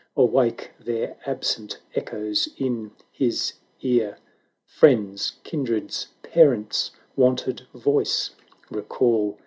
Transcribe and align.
Awake 0.17 0.71
their 0.79 1.15
absent 1.27 1.77
echoes 1.93 2.49
in 2.57 2.89
his 3.11 3.53
ear, 3.81 4.17
Friends'— 4.65 5.33
kindred's— 5.43 6.07
parents'— 6.33 6.89
wonted 7.15 7.67
voice 7.75 8.31
recall. 8.71 9.37